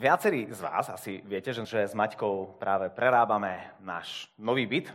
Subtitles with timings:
[0.00, 4.88] Viacerí z vás asi viete, že s Maťkou práve prerábame náš nový byt.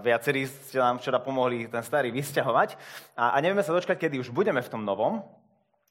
[0.00, 2.72] Viacerí ste nám včera pomohli ten starý vysťahovať
[3.20, 5.20] a, a nevieme sa dočkať, kedy už budeme v tom novom.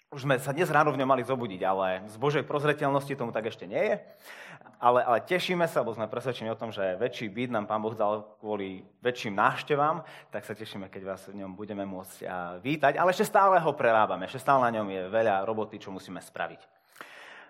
[0.10, 3.54] Už sme sa dnes ráno v ňom mali zobudiť, ale z Božej prozreteľnosti tomu tak
[3.54, 3.96] ešte nie je.
[4.82, 7.94] Ale, ale tešíme sa, lebo sme presvedčení o tom, že väčší byt nám Pán Boh
[7.94, 10.02] dal kvôli väčším návštevám,
[10.34, 12.26] tak sa tešíme, keď vás v ňom budeme môcť
[12.66, 12.98] vítať.
[12.98, 16.79] Ale ešte stále ho prerábame, ešte stále na ňom je veľa roboty, čo musíme spraviť.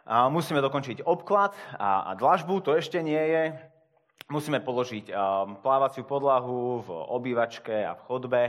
[0.09, 3.53] Musíme dokončiť obklad a, dlažbu, to ešte nie je.
[4.29, 5.09] Musíme položiť
[5.61, 8.41] plávaciu podlahu v obývačke a v chodbe.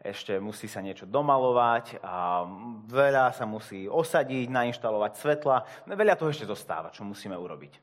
[0.00, 2.00] Ešte musí sa niečo domalovať.
[2.88, 5.56] Veľa sa musí osadiť, nainštalovať svetla.
[5.88, 7.76] Veľa toho ešte zostáva, čo musíme urobiť.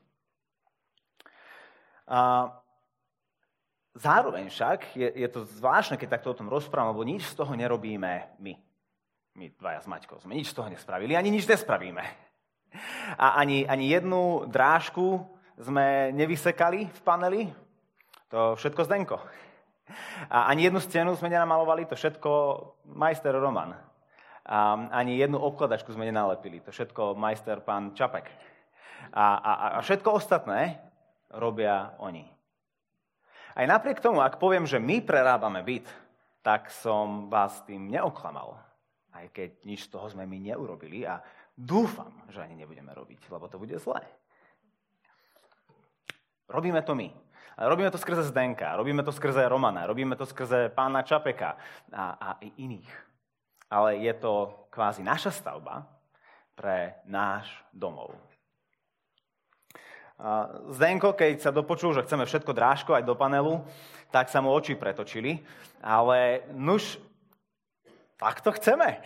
[3.98, 7.54] Zároveň však je, je to zvláštne, keď takto o tom rozprávam, lebo nič z toho
[7.58, 8.52] nerobíme my.
[9.38, 12.29] My dvaja s Maťkou sme nič z toho nespravili, ani nič nespravíme.
[13.18, 15.26] A ani, ani jednu drážku
[15.60, 17.42] sme nevysekali v paneli.
[18.30, 19.18] To všetko Zdenko.
[20.30, 22.30] A ani jednu stenu sme nenamalovali, to všetko
[22.94, 23.74] majster Roman.
[24.46, 24.58] A
[24.94, 28.30] ani jednu obkladačku sme nenalepili, to všetko majster pán Čapek.
[29.10, 30.78] A, a, a všetko ostatné
[31.34, 32.26] robia oni.
[33.54, 35.90] Aj napriek tomu, ak poviem, že my prerábame byt,
[36.40, 38.56] tak som vás tým neoklamal.
[39.10, 41.18] Aj keď nič z toho sme my neurobili a
[41.60, 44.00] Dúfam, že ani nebudeme robiť, lebo to bude zlé.
[46.48, 47.12] Robíme to my.
[47.60, 51.60] Robíme to skrze Zdenka, robíme to skrze Romana, robíme to skrze pána Čapeka
[51.92, 52.88] a, a i iných.
[53.68, 55.84] Ale je to kvázi naša stavba
[56.56, 58.16] pre náš domov.
[60.72, 63.60] Zdenko, keď sa dopočul, že chceme všetko drážkovať do panelu,
[64.08, 65.44] tak sa mu oči pretočili.
[65.84, 66.96] Ale nuž,
[68.16, 69.00] tak to chceme.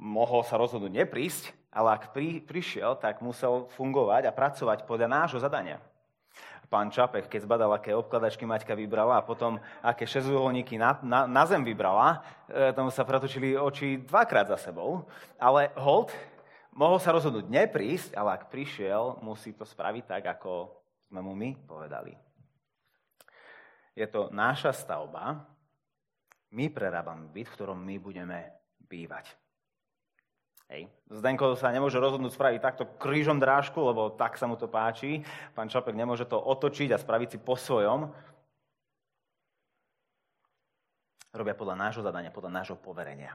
[0.00, 5.38] Mohol sa rozhodnúť neprísť, ale ak pri, prišiel, tak musel fungovať a pracovať podľa nášho
[5.38, 5.76] zadania.
[6.70, 11.42] Pán Čapek, keď zbadal, aké obkladačky Maťka vybrala a potom aké šesťuholníky na, na, na
[11.42, 15.02] zem vybrala, e, tomu sa pretočili oči dvakrát za sebou.
[15.34, 16.14] Ale hold,
[16.70, 20.70] mohol sa rozhodnúť neprísť, ale ak prišiel, musí to spraviť tak, ako
[21.10, 22.14] sme mu my povedali.
[23.98, 25.42] Je to naša stavba,
[26.54, 28.46] my prerábame byt, v ktorom my budeme
[28.78, 29.39] bývať.
[30.70, 30.86] Hej.
[31.10, 35.26] Zdenko sa nemôže rozhodnúť spraviť takto krížom drážku, lebo tak sa mu to páči.
[35.50, 38.06] Pán Čapek nemôže to otočiť a spraviť si po svojom.
[41.34, 43.34] Robia podľa nášho zadania, podľa nášho poverenia.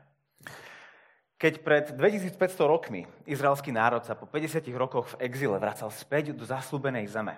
[1.35, 6.47] Keď pred 2500 rokmi izraelský národ sa po 50 rokoch v exile vracal späť do
[6.47, 7.35] zaslúbenej zeme,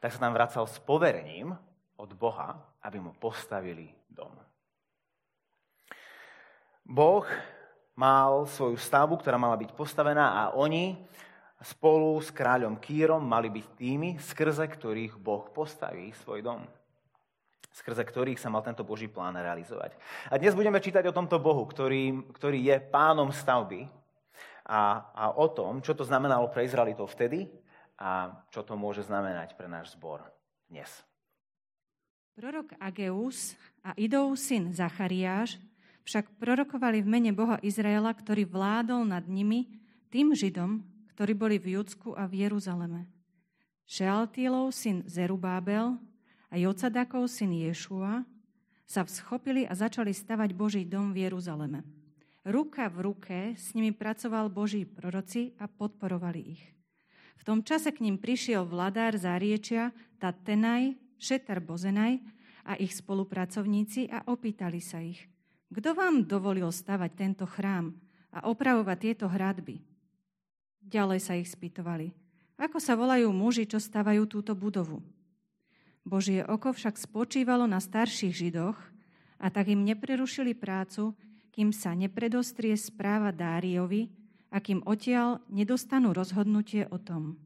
[0.00, 1.52] tak sa tam vracal s poverením
[2.00, 4.32] od Boha, aby mu postavili dom.
[6.88, 7.28] Boh
[7.94, 10.98] mal svoju stavbu, ktorá mala byť postavená a oni
[11.62, 16.60] spolu s kráľom Kýrom mali byť tými, skrze ktorých Boh postaví svoj dom.
[17.74, 19.98] Skrze ktorých sa mal tento Boží plán realizovať.
[20.30, 23.90] A dnes budeme čítať o tomto Bohu, ktorý, ktorý je pánom stavby
[24.66, 27.50] a, a o tom, čo to znamenalo pre Izraelitov vtedy
[27.98, 30.22] a čo to môže znamenať pre náš zbor
[30.70, 30.90] dnes.
[32.34, 33.54] Prorok Ageus
[33.86, 35.58] a Idov syn Zachariáš
[36.04, 39.80] však prorokovali v mene Boha Izraela, ktorý vládol nad nimi,
[40.12, 40.84] tým Židom,
[41.16, 43.08] ktorí boli v Judsku a v Jeruzaleme.
[43.88, 45.96] Šealtílov syn Zerubábel
[46.48, 48.24] a Jocadakov syn Ješua
[48.84, 51.82] sa vschopili a začali stavať Boží dom v Jeruzaleme.
[52.44, 56.62] Ruka v ruke s nimi pracoval Boží proroci a podporovali ich.
[57.40, 59.90] V tom čase k ním prišiel vladár záriečia
[60.20, 62.20] Tatenaj, Šetar Bozenaj
[62.68, 65.24] a ich spolupracovníci a opýtali sa ich–
[65.72, 67.94] kto vám dovolil stavať tento chrám
[68.34, 69.80] a opravovať tieto hradby?
[70.84, 72.12] Ďalej sa ich spýtovali.
[72.60, 75.00] Ako sa volajú muži, čo stavajú túto budovu?
[76.04, 78.76] Božie oko však spočívalo na starších židoch
[79.40, 81.16] a tak im neprerušili prácu,
[81.50, 84.12] kým sa nepredostrie správa Dáriovi
[84.52, 87.40] a kým odtiaľ nedostanú rozhodnutie o tom.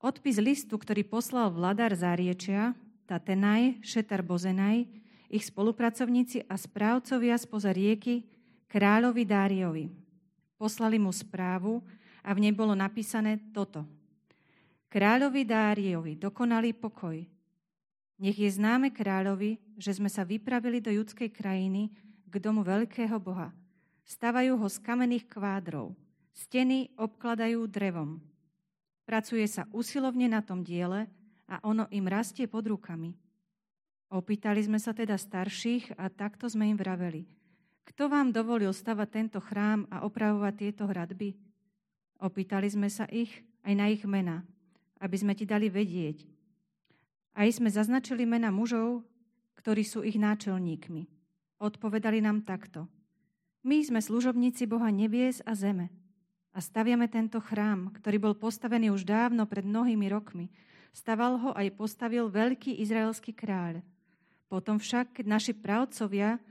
[0.00, 2.72] Odpis listu, ktorý poslal vladár Záriečia,
[3.04, 4.88] Tatenaj, Šetar Bozenaj,
[5.30, 8.26] ich spolupracovníci a správcovia spoza rieky
[8.66, 9.86] kráľovi Dáriovi.
[10.58, 11.80] Poslali mu správu
[12.20, 13.86] a v nej bolo napísané toto.
[14.90, 17.22] Kráľovi Dáriovi dokonalý pokoj.
[18.20, 21.88] Nech je známe kráľovi, že sme sa vypravili do judskej krajiny
[22.28, 23.54] k domu veľkého Boha.
[24.04, 25.94] Stavajú ho z kamenných kvádrov.
[26.34, 28.18] Steny obkladajú drevom.
[29.06, 31.06] Pracuje sa usilovne na tom diele
[31.46, 33.29] a ono im rastie pod rukami.
[34.10, 37.30] Opýtali sme sa teda starších a takto sme im vraveli.
[37.86, 41.38] Kto vám dovolil stavať tento chrám a opravovať tieto hradby?
[42.18, 43.30] Opýtali sme sa ich
[43.62, 44.42] aj na ich mena,
[44.98, 46.26] aby sme ti dali vedieť.
[47.38, 49.06] Aj sme zaznačili mena mužov,
[49.54, 51.06] ktorí sú ich náčelníkmi.
[51.62, 52.90] Odpovedali nám takto.
[53.62, 55.92] My sme služobníci Boha nebies a zeme
[56.50, 60.50] a staviame tento chrám, ktorý bol postavený už dávno pred mnohými rokmi.
[60.90, 63.86] Staval ho aj postavil veľký izraelský kráľ.
[64.50, 66.42] Potom však, keď naši pravcovia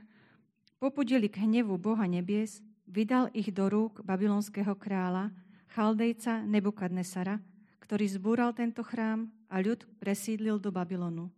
[0.80, 5.28] popudili k hnevu Boha nebies, vydal ich do rúk babylonského kráľa,
[5.76, 7.44] chaldejca Nebukadnesara,
[7.84, 11.28] ktorý zbúral tento chrám a ľud presídlil do Babylonu.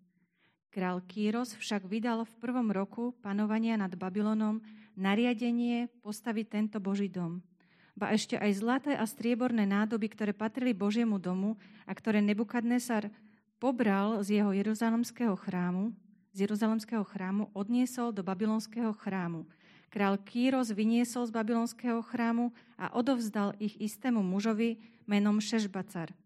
[0.70, 4.62] Král Kýros však vydal v prvom roku panovania nad Babylonom
[4.94, 7.42] nariadenie postaviť tento Boží dom–
[7.92, 13.12] ba ešte aj zlaté a strieborné nádoby, ktoré patrili Božiemu domu a ktoré Nebukadnesar
[13.60, 15.92] pobral z jeho jeruzalemského chrámu,
[16.32, 19.44] z jeruzalemského chrámu odniesol do babylonského chrámu.
[19.92, 26.16] Král Kýros vyniesol z babylonského chrámu a odovzdal ich istému mužovi menom Šešbacar,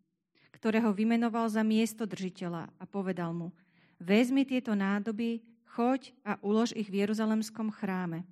[0.55, 3.50] ktorého vymenoval za miesto držiteľa a povedal mu,
[3.99, 8.23] vezmi tieto nádoby, choď a ulož ich v Jeruzalemskom chráme.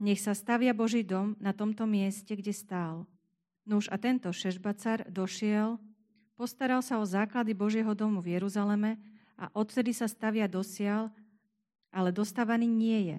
[0.00, 3.04] Nech sa stavia Boží dom na tomto mieste, kde stál.
[3.68, 5.76] Nuž a tento Šešbacar došiel,
[6.32, 8.96] postaral sa o základy Božieho domu v Jeruzaleme
[9.38, 11.14] a odtedy sa stavia dosial,
[11.94, 13.18] ale dostávaný nie je.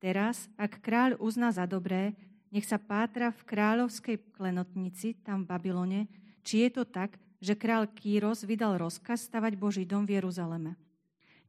[0.00, 2.16] Teraz, ak kráľ uzná za dobré,
[2.48, 6.00] nech sa pátra v kráľovskej klenotnici, tam v Babylone,
[6.40, 10.76] či je to tak, že král Kýros vydal rozkaz stavať Boží dom v Jeruzaleme.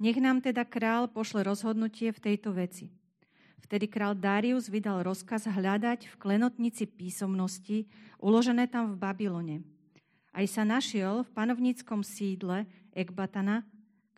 [0.01, 2.89] Nech nám teda král pošle rozhodnutie v tejto veci.
[3.61, 7.85] Vtedy král Darius vydal rozkaz hľadať v klenotnici písomnosti,
[8.17, 9.57] uložené tam v Babylone.
[10.31, 13.63] Aj sa našiel v panovníckom sídle Ekbatana,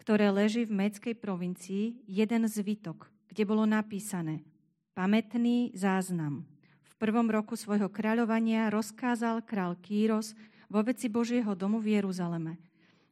[0.04, 4.44] ktoré leží v Méckej provincii, jeden zvitok, kde bolo napísané
[4.92, 6.44] Pamätný záznam.
[6.84, 10.36] V prvom roku svojho kráľovania rozkázal král Kýros
[10.68, 12.60] vo veci Božieho domu v Jeruzaleme.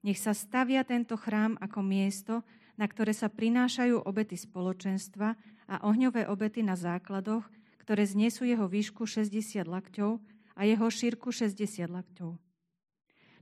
[0.03, 2.43] Nech sa stavia tento chrám ako miesto,
[2.75, 5.39] na ktoré sa prinášajú obety spoločenstva
[5.71, 7.47] a ohňové obety na základoch,
[7.87, 10.19] ktoré znesú jeho výšku 60 lakťov
[10.59, 12.35] a jeho šírku 60 lakťov.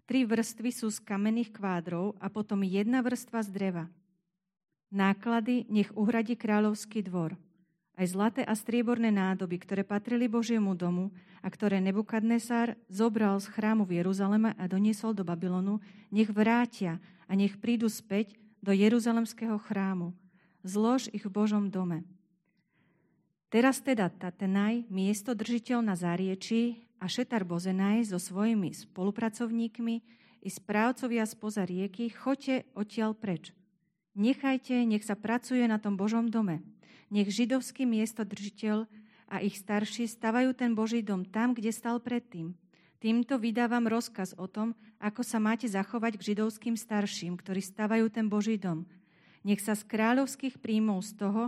[0.09, 3.85] Tri vrstvy sú z kamenných kvádrov a potom jedna vrstva z dreva.
[4.89, 7.38] Náklady nech uhradí kráľovský dvor.
[7.94, 11.13] Aj zlaté a strieborné nádoby, ktoré patrili Božiemu domu
[11.45, 15.77] a ktoré Nebukadnesár zobral z chrámu v Jeruzaleme a doniesol do Babylonu,
[16.09, 16.97] nech vrátia
[17.29, 18.33] a nech prídu späť
[18.65, 20.17] do Jeruzalemského chrámu.
[20.65, 22.01] Zlož ich v Božom dome.
[23.53, 29.95] Teraz teda Tatenaj, miesto držiteľ na záriečí a Šetar Bozenaj so svojimi spolupracovníkmi
[30.43, 33.55] i správcovia spoza rieky, choďte odtiaľ preč.
[34.19, 36.59] Nechajte, nech sa pracuje na tom Božom dome.
[37.07, 38.85] Nech židovský miesto držiteľ
[39.31, 42.53] a ich starší stavajú ten Boží dom tam, kde stal predtým.
[42.99, 48.27] Týmto vydávam rozkaz o tom, ako sa máte zachovať k židovským starším, ktorí stavajú ten
[48.27, 48.83] Boží dom.
[49.47, 51.43] Nech sa z kráľovských príjmov z toho,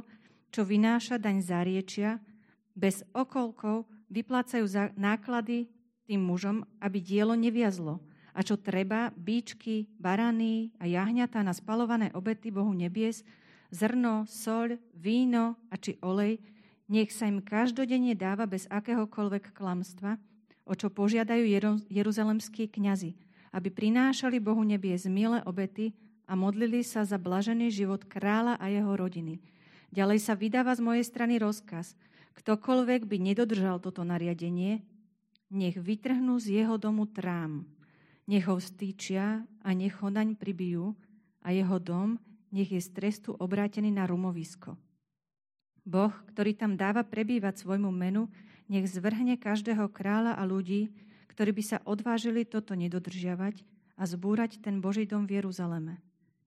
[0.47, 2.23] čo vynáša daň záriečia,
[2.71, 5.71] bez okolkov vyplácajú za náklady
[6.03, 8.03] tým mužom, aby dielo neviazlo.
[8.35, 13.23] A čo treba, bíčky, barany a jahňatá na spalované obety Bohu nebies,
[13.71, 16.39] zrno, soľ, víno a či olej,
[16.91, 20.19] nech sa im každodenne dáva bez akéhokoľvek klamstva–
[20.65, 21.43] o čo požiadajú
[21.91, 23.11] jeruzalemskí kňazi,
[23.51, 25.91] aby prinášali Bohu nebie milé obety
[26.29, 29.43] a modlili sa za blažený život kráľa a jeho rodiny.
[29.91, 31.99] Ďalej sa vydáva z mojej strany rozkaz.
[32.37, 34.81] Ktokoľvek by nedodržal toto nariadenie,
[35.51, 37.67] nech vytrhnú z jeho domu trám,
[38.27, 40.95] nech ho stýčia a nech ho naň pribijú
[41.43, 42.15] a jeho dom
[42.51, 44.75] nech je z trestu obrátený na rumovisko.
[45.81, 48.29] Boh, ktorý tam dáva prebývať svojmu menu,
[48.69, 50.93] nech zvrhne každého kráľa a ľudí,
[51.31, 53.65] ktorí by sa odvážili toto nedodržiavať
[53.97, 56.03] a zbúrať ten Boží dom v Jeruzaleme.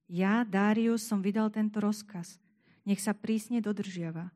[0.07, 2.39] Ja, Dárius, som vydal tento rozkaz.
[2.85, 4.29] Nech sa prísne dodržiava.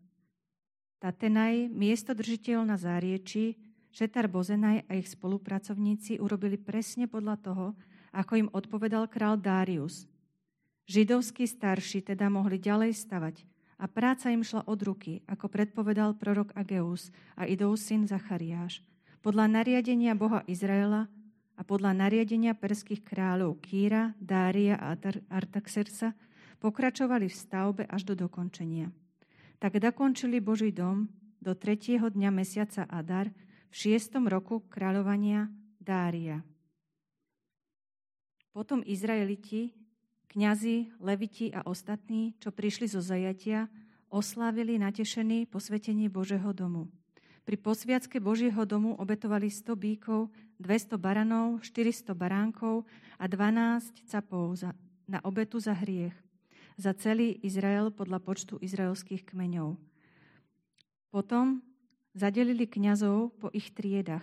[0.99, 3.55] Tatenaj, miesto držiteľ na zárieči,
[3.95, 7.67] Šetar Bozenaj a ich spolupracovníci urobili presne podľa toho,
[8.11, 10.11] ako im odpovedal král Dárius.
[10.91, 13.47] Židovskí starší teda mohli ďalej stavať,
[13.79, 18.83] a práca im šla od ruky, ako predpovedal prorok Ageus a Idou syn Zachariáš.
[19.23, 21.07] Podľa nariadenia Boha Izraela
[21.55, 24.99] a podľa nariadenia perských kráľov Kýra, Dária a
[25.31, 26.15] Artaxersa
[26.59, 28.91] pokračovali v stavbe až do dokončenia.
[29.59, 31.11] Tak dokončili Boží dom
[31.43, 33.31] do tretieho dňa mesiaca Adar
[33.71, 35.51] v šiestom roku kráľovania
[35.83, 36.47] Dária.
[38.55, 39.79] Potom Izraeliti
[40.29, 43.67] kňazi, leviti a ostatní, čo prišli zo zajatia,
[44.13, 46.89] oslávili natešení posvetenie Božieho domu.
[47.49, 50.29] Pri posviacke Božieho domu obetovali 100 bíkov,
[50.61, 52.85] 200 baranov, 400 baránkov
[53.17, 54.77] a 12 capov za,
[55.09, 56.13] na obetu za hriech.
[56.79, 59.75] Za celý Izrael podľa počtu izraelských kmeňov.
[61.11, 61.59] Potom
[62.15, 64.23] zadelili kňazov po ich triedach.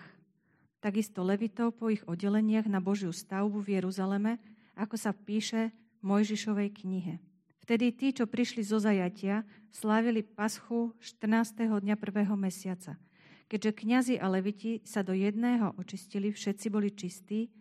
[0.79, 4.39] Takisto levitov po ich oddeleniach na Božiu stavbu v Jeruzaleme,
[4.79, 7.19] ako sa píše v Mojžišovej knihe.
[7.59, 9.43] Vtedy tí, čo prišli zo zajatia,
[9.75, 11.67] slávili paschu 14.
[11.67, 12.95] dňa prvého mesiaca–
[13.45, 17.53] Keďže kňazi a leviti sa do jedného očistili, všetci boli čistí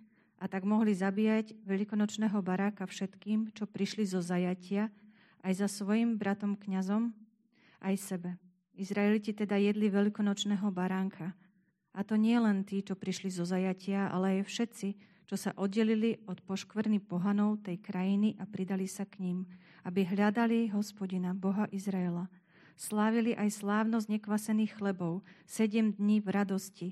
[0.44, 4.92] a tak mohli zabíjať veľkonočného baráka všetkým, čo prišli zo zajatia,
[5.40, 7.16] aj za svojim bratom kňazom,
[7.80, 8.36] aj sebe.
[8.76, 11.32] Izraeliti teda jedli veľkonočného baránka.
[11.96, 14.88] A to nie len tí, čo prišli zo zajatia, ale aj všetci,
[15.24, 19.48] čo sa oddelili od poškvrny pohanov tej krajiny a pridali sa k ním,
[19.88, 22.28] aby hľadali hospodina, Boha Izraela–
[22.76, 26.88] slávili aj slávnosť nekvasených chlebov, sedem dní v radosti,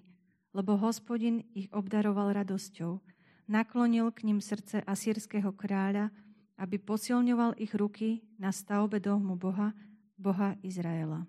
[0.55, 3.03] lebo hospodin ich obdaroval radosťou.
[3.51, 6.15] Naklonil k ním srdce asýrského kráľa,
[6.59, 9.75] aby posilňoval ich ruky na stavbe domu Boha,
[10.15, 11.27] Boha Izraela.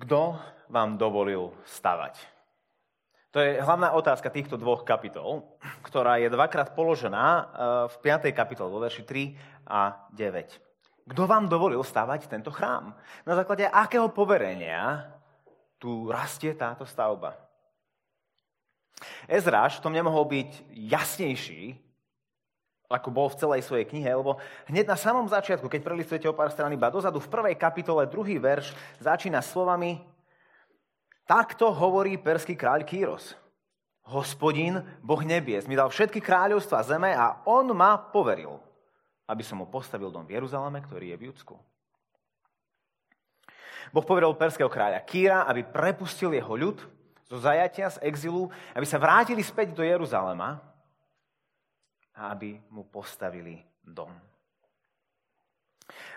[0.00, 0.38] Kto
[0.72, 2.18] vám dovolil stavať?
[3.30, 5.46] To je hlavná otázka týchto dvoch kapitol,
[5.86, 7.46] ktorá je dvakrát položená eh,
[7.86, 8.34] v 5.
[8.34, 10.70] kapitole, vo verši 3 a 9.
[11.10, 12.94] Kto vám dovolil stavať tento chrám?
[13.26, 15.10] Na základe akého poverenia
[15.78, 17.49] tu rastie táto stavba?
[19.26, 21.78] Ezráš v tom nemohol byť jasnejší,
[22.90, 26.50] ako bol v celej svojej knihe, lebo hneď na samom začiatku, keď prelistujete o pár
[26.50, 30.02] strán iba dozadu, v prvej kapitole, druhý verš, začína slovami
[31.22, 33.38] Takto hovorí perský kráľ Kýros.
[34.10, 38.58] Hospodin, Boh nebies, mi dal všetky kráľovstva zeme a on ma poveril
[39.30, 41.54] aby som mu postavil dom v Jeruzaleme, ktorý je v Judsku.
[43.94, 46.78] Boh povedal perského kráľa Kýra, aby prepustil jeho ľud
[47.30, 50.58] zo zajatia, z exilu, aby sa vrátili späť do Jeruzalema
[52.18, 54.10] a aby mu postavili dom.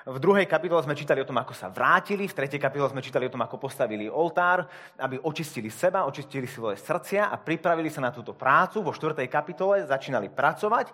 [0.03, 3.25] V druhej kapitole sme čítali o tom, ako sa vrátili, v tretej kapitole sme čítali
[3.25, 4.67] o tom, ako postavili oltár,
[4.99, 8.83] aby očistili seba, očistili svoje srdcia a pripravili sa na túto prácu.
[8.83, 10.91] Vo štvrtej kapitole začínali pracovať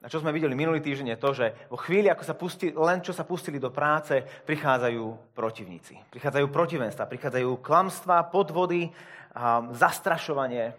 [0.00, 3.04] a čo sme videli minulý týždeň je to, že vo chvíli, ako sa pustili, len
[3.04, 6.00] čo sa pustili do práce, prichádzajú protivníci.
[6.08, 8.88] Prichádzajú protivenstva, prichádzajú klamstva, podvody,
[9.76, 10.72] zastrašovanie.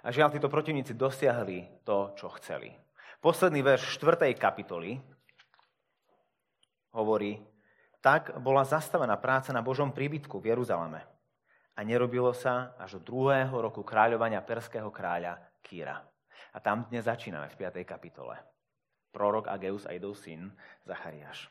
[0.00, 2.72] A žiaľ, títo protivníci dosiahli to, čo chceli.
[3.20, 4.32] Posledný verš 4.
[4.40, 4.96] kapitoly
[6.96, 7.44] hovorí,
[8.00, 11.04] tak bola zastavená práca na Božom príbytku v Jeruzaleme
[11.76, 15.98] a nerobilo sa až do druhého roku kráľovania perského kráľa Kýra.
[16.54, 17.82] A tam dnes začíname v 5.
[17.82, 18.38] kapitole.
[19.10, 20.54] Prorok Ageus a Idov syn
[20.86, 21.50] Zachariáš.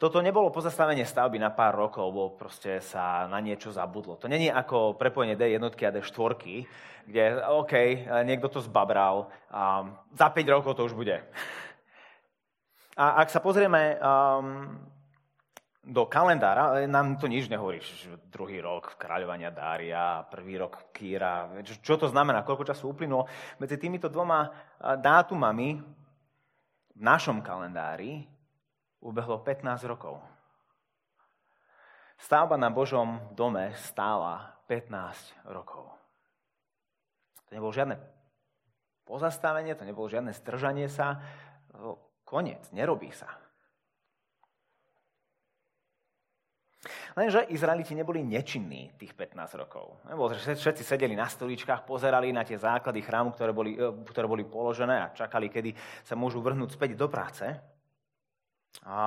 [0.00, 4.16] Toto nebolo pozastavenie stavby na pár rokov, lebo proste sa na niečo zabudlo.
[4.18, 6.34] To není ako prepojenie D jednotky a D4,
[7.06, 7.72] kde OK,
[8.24, 11.20] niekto to zbabral, a za 5 rokov to už bude.
[12.96, 14.82] A ak sa pozrieme um,
[15.80, 17.80] do kalendára, nám to nič nehovorí,
[18.28, 23.24] druhý rok kráľovania Dária, prvý rok Kýra, čo to znamená, koľko času uplynulo.
[23.56, 24.44] Medzi týmito dvoma
[24.76, 25.80] dátumami
[26.92, 28.28] v našom kalendári
[29.00, 30.20] ubehlo 15 rokov.
[32.20, 35.88] Stavba na Božom dome stála 15 rokov.
[37.48, 37.96] To nebolo žiadne
[39.08, 41.24] pozastavenie, to nebolo žiadne stržanie sa.
[42.28, 43.32] Koniec, nerobí sa.
[47.18, 49.98] Lenže Izraeliti neboli nečinní tých 15 rokov.
[50.54, 55.02] Všetci sedeli na stoličkách, pozerali na tie základy chrámu, ktoré boli, e, ktoré boli položené
[55.02, 55.74] a čakali, kedy
[56.06, 57.42] sa môžu vrhnúť späť do práce.
[58.86, 58.98] A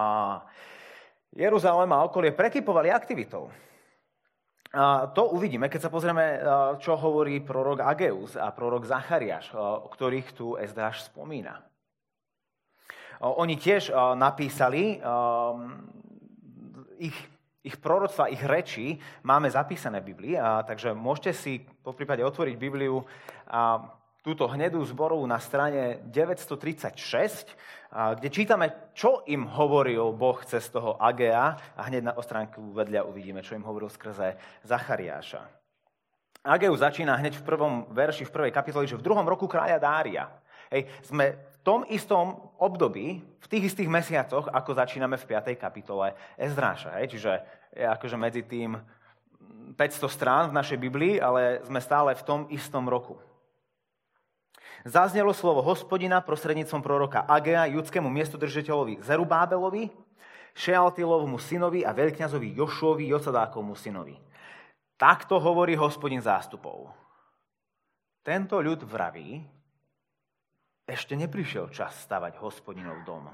[1.32, 3.48] Jeruzalém a okolie prekypovali aktivitou.
[4.74, 6.38] A to uvidíme, keď sa pozrieme, e,
[6.84, 11.64] čo hovorí prorok Ageus a prorok Zachariáš, e, o ktorých tu Ezdáš spomína.
[13.24, 13.88] Oni tiež
[14.20, 15.00] napísali
[17.00, 17.16] ich
[17.64, 22.56] ich proroctva, ich reči máme zapísané v Biblii, a, takže môžete si po prípade otvoriť
[22.60, 23.00] Bibliu
[23.48, 23.88] a,
[24.24, 27.56] túto hnedú zboru na strane 936,
[27.92, 33.08] a, kde čítame, čo im hovoril Boh cez toho Agea a hneď na ostránku vedľa
[33.08, 34.36] uvidíme, čo im hovoril skrze
[34.68, 35.64] Zachariáša.
[36.44, 40.28] Ageu začína hneď v prvom verši, v prvej kapitoli, že v druhom roku kráľa Dária.
[40.68, 45.56] Hej, sme tom istom období, v tých istých mesiacoch, ako začíname v 5.
[45.56, 47.00] kapitole Ezdráša.
[47.00, 47.32] Hej, čiže
[47.72, 48.76] je akože medzi tým
[49.76, 53.16] 500 strán v našej Biblii, ale sme stále v tom istom roku.
[54.84, 59.88] Zaznelo slovo hospodina prostredníctvom proroka Agea, judskému miestodržiteľovi Zerubábelovi,
[60.54, 64.20] Šealtilovmu synovi a veľkňazovi Jošuovi, Jocadákovmu synovi.
[65.00, 66.92] Takto hovorí hospodin zástupov.
[68.22, 69.42] Tento ľud vraví,
[70.84, 73.32] ešte neprišiel čas stavať hospodinov dom.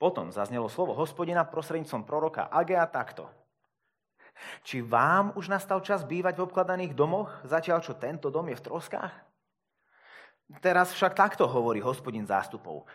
[0.00, 3.28] Potom zaznelo slovo hospodina prostredníctvom proroka Agea takto.
[4.64, 8.64] Či vám už nastal čas bývať v obkladaných domoch, zatiaľ čo tento dom je v
[8.64, 9.12] troskách?
[10.64, 12.88] Teraz však takto hovorí hospodin zástupov.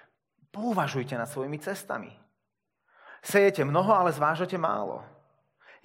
[0.49, 2.11] Pouvažujte nad svojimi cestami.
[3.21, 5.05] Sejete mnoho, ale zvážate málo.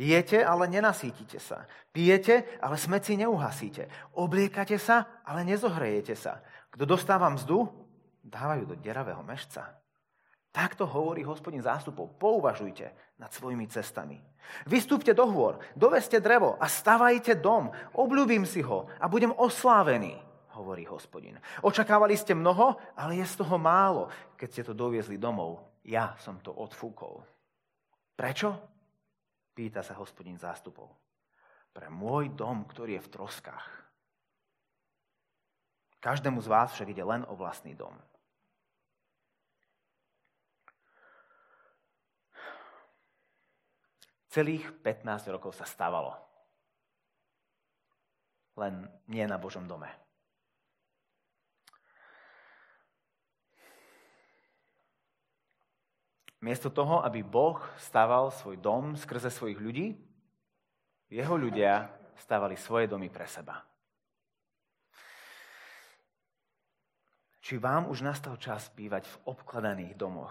[0.01, 1.69] Jete, ale nenasítite sa.
[1.93, 4.17] Pijete, ale smeci neuhasíte.
[4.17, 6.41] Obliekate sa, ale nezohrejete sa.
[6.71, 7.67] Kto dostáva mzdu,
[8.23, 9.75] dávajú do deravého mešca.
[10.51, 12.19] Takto hovorí hospodin zástupov.
[12.19, 12.91] Pouvažujte
[13.23, 14.19] nad svojimi cestami.
[14.67, 17.71] Vystúpte do hôr, doveste drevo a stavajte dom.
[17.95, 21.39] Obľúbim si ho a budem oslávený hovorí hospodin.
[21.65, 25.81] Očakávali ste mnoho, ale je z toho málo, keď ste to doviezli domov.
[25.87, 27.25] Ja som to odfúkol.
[28.13, 28.49] Prečo?
[29.57, 30.93] Pýta sa hospodin zástupov.
[31.73, 33.67] Pre môj dom, ktorý je v troskách.
[36.01, 37.93] Každému z vás však ide len o vlastný dom.
[44.33, 46.17] Celých 15 rokov sa stávalo.
[48.57, 49.91] Len nie na Božom dome.
[56.41, 59.93] Miesto toho, aby Boh stával svoj dom skrze svojich ľudí,
[61.13, 63.70] jeho ľudia stávali svoje domy pre seba.
[67.51, 70.31] Či vám už nastal čas bývať v obkladaných domoch?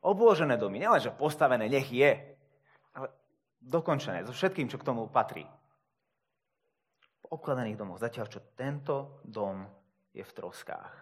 [0.00, 2.08] Obložené domy, nielenže postavené, nech je,
[2.96, 3.12] ale
[3.60, 5.44] dokončené, so všetkým, čo k tomu patrí.
[7.04, 9.68] V obkladaných domoch, zatiaľ čo tento dom
[10.16, 10.94] je v troskách.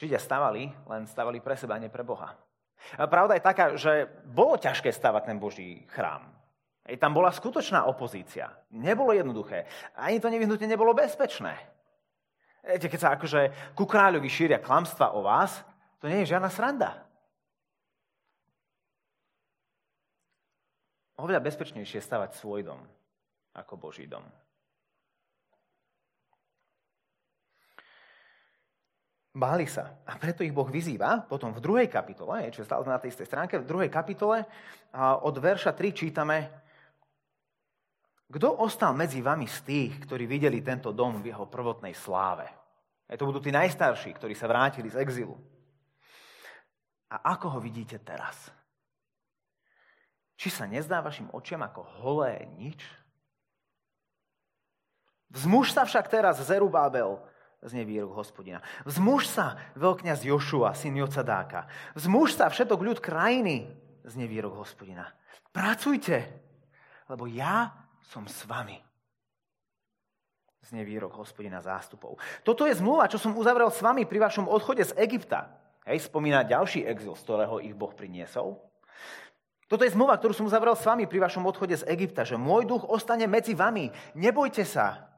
[0.00, 2.32] Židia stavali, len stavali pre seba, nie pre Boha.
[2.96, 6.32] A pravda je taká, že bolo ťažké stavať ten Boží chrám.
[6.88, 8.56] Ej, tam bola skutočná opozícia.
[8.72, 9.68] Nebolo jednoduché.
[10.00, 11.76] Ani to nevyhnutne nebolo bezpečné.
[12.64, 15.62] Viete, keď sa akože ku kráľovi šíria klamstva o vás,
[15.98, 16.90] to nie je žiadna sranda.
[21.18, 22.80] Oveľa bezpečnejšie stavať svoj dom
[23.58, 24.22] ako Boží dom.
[29.34, 30.02] Báli sa.
[30.06, 33.58] A preto ich Boh vyzýva potom v druhej kapitole, čo stále na tej istej stránke,
[33.58, 34.42] v druhej kapitole
[34.98, 36.50] od verša 3 čítame
[38.28, 42.44] Kto ostal medzi vami z tých, ktorí videli tento dom v jeho prvotnej sláve?
[43.08, 45.32] E to budú tí najstarší, ktorí sa vrátili z exilu.
[47.08, 48.52] A ako ho vidíte teraz?
[50.36, 52.84] Či sa nezdá vašim očiam ako holé nič?
[55.32, 57.20] Vzmuž sa však teraz Zerubábel,
[57.64, 58.60] znie výrok hospodina.
[58.84, 61.64] Vzmuž sa, veľkňaz Jošua, syn Jocadáka.
[61.96, 63.72] Vzmuž sa, všetok ľud krajiny,
[64.04, 65.08] znie výrok hospodina.
[65.48, 66.28] Pracujte,
[67.08, 68.80] lebo ja som s vami.
[70.64, 72.16] Znie výrok hospodina zástupov.
[72.44, 75.52] Toto je zmluva, čo som uzavrel s vami pri vašom odchode z Egypta.
[75.88, 78.60] Hej, spomína ďalší exil, z ktorého ich Boh priniesol.
[79.68, 82.64] Toto je zmluva, ktorú som uzavrel s vami pri vašom odchode z Egypta, že môj
[82.64, 83.92] duch ostane medzi vami.
[84.16, 85.08] Nebojte sa,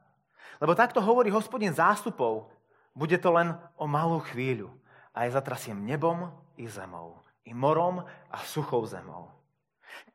[0.59, 2.51] lebo takto hovorí hospodin zástupov.
[2.91, 4.71] Bude to len o malú chvíľu.
[5.15, 9.40] A aj zatrasiem nebom i zemou, i morom a suchou zemou.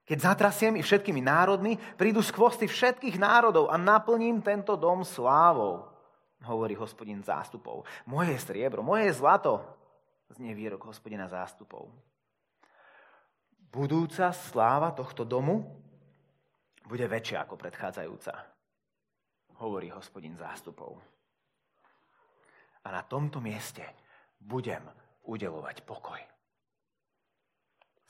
[0.07, 5.91] Keď zatrasiem i všetkými národmi, prídu skvosty všetkých národov a naplním tento dom slávou,
[6.47, 7.83] hovorí hospodin zástupov.
[8.07, 9.67] Moje je striebro, moje je zlato,
[10.31, 11.91] znie výrok hospodina zástupov.
[13.73, 15.67] Budúca sláva tohto domu
[16.87, 18.57] bude väčšia ako predchádzajúca
[19.61, 21.01] hovorí hospodin zástupov.
[22.85, 23.83] A na tomto mieste
[24.39, 24.85] budem
[25.27, 26.21] udelovať pokoj.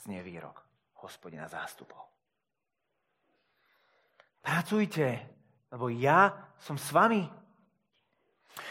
[0.04, 0.65] Znie výrok
[1.02, 2.06] hospodina zástupov.
[4.40, 5.26] Pracujte,
[5.74, 6.30] lebo ja
[6.62, 7.26] som s vami.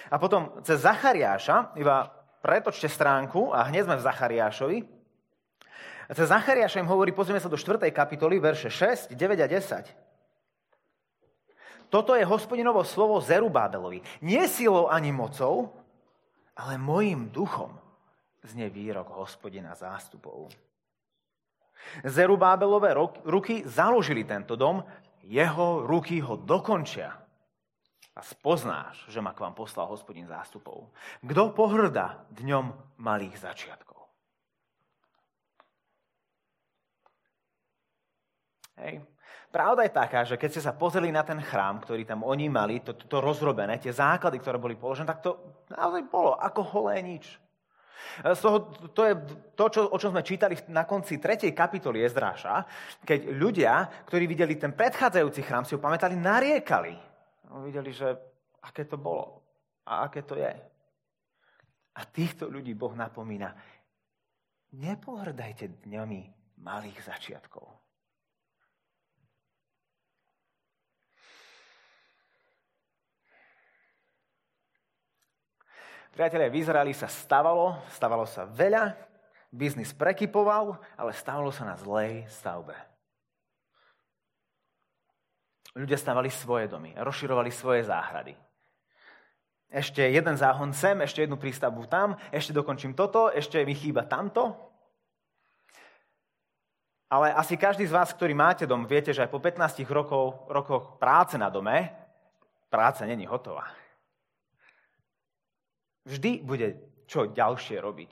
[0.10, 2.08] A potom cez Zachariáša, iba
[2.40, 4.78] pretočte stránku a hneď sme v Zachariášovi.
[6.14, 7.82] Cez Zachariáša im hovorí, pozrieme sa do 4.
[7.90, 10.06] kapitoly, verše 6, 9 a 10.
[11.90, 14.02] Toto je hospodinovo slovo Zerubábelovi.
[14.22, 15.74] Nie silou ani mocou,
[16.56, 17.74] ale mojim duchom
[18.46, 20.54] znie výrok hospodina zástupov.
[22.04, 24.84] Zerubábelové ruky založili tento dom,
[25.26, 27.14] jeho ruky ho dokončia.
[28.16, 30.88] A spoznáš, že ma k vám poslal hospodin zástupov.
[31.20, 34.08] Kto pohrda dňom malých začiatkov?
[38.76, 39.04] Hej.
[39.56, 42.84] pravda je taká, že keď ste sa pozreli na ten chrám, ktorý tam oni mali,
[42.84, 45.40] to, to, to rozrobené, tie základy, ktoré boli položené, tak to
[45.72, 47.40] naozaj bolo ako holé nič.
[48.34, 48.58] Z toho,
[48.96, 49.14] to je
[49.54, 51.52] to, čo, o čom sme čítali na konci 3.
[51.52, 52.64] kapitoly Ezdráša,
[53.04, 53.74] keď ľudia,
[54.08, 56.96] ktorí videli ten predchádzajúci chrám, si ho pamätali, nariekali.
[57.52, 58.08] A videli, že
[58.64, 59.44] aké to bolo
[59.86, 60.54] a aké to je.
[61.96, 63.56] A týchto ľudí Boh napomína,
[64.76, 66.22] nepohrdajte dňami
[66.60, 67.85] malých začiatkov.
[76.16, 78.96] Priatelia, v Izraeli sa stavalo, stavalo sa veľa,
[79.52, 82.72] biznis prekypoval, ale stavalo sa na zlej stavbe.
[85.76, 88.32] Ľudia stavali svoje domy, rozširovali svoje záhrady.
[89.68, 94.56] Ešte jeden záhon sem, ešte jednu prístavbu tam, ešte dokončím toto, ešte mi chýba tamto.
[97.12, 100.96] Ale asi každý z vás, ktorý máte dom, viete, že aj po 15 rokov, rokoch
[100.96, 101.92] práce na dome,
[102.72, 103.68] práca není hotová.
[106.06, 106.78] Vždy bude
[107.10, 108.12] čo ďalšie robiť.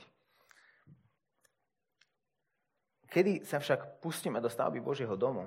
[3.13, 5.45] Kedy sa však pustíme do stavby Božieho domu?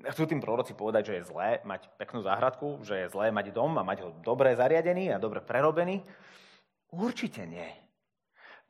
[0.00, 3.76] Chcú tým proroci povedať, že je zlé mať peknú záhradku, že je zlé mať dom
[3.78, 6.02] a mať ho dobre zariadený a dobre prerobený?
[6.90, 7.68] Určite nie.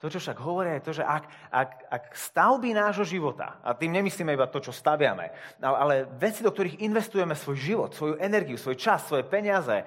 [0.00, 3.92] To, čo však hovoria, je to, že ak, ak, ak stavby nášho života, a tým
[4.00, 5.28] nemyslíme iba to, čo staviame,
[5.60, 9.84] ale, ale veci, do ktorých investujeme svoj život, svoju energiu, svoj čas, svoje peniaze,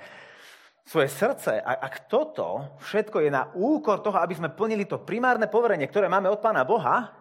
[0.83, 5.87] svoje srdce, ak toto všetko je na úkor toho, aby sme plnili to primárne poverenie,
[5.87, 7.15] ktoré máme od Pána Boha,